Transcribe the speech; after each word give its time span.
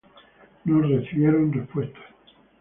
No 0.65 0.81
recibieron 0.81 1.51
respuesta. 1.53 1.99